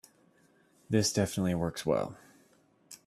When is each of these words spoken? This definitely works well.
This 0.89 1.13
definitely 1.13 1.53
works 1.53 1.85
well. 1.85 2.17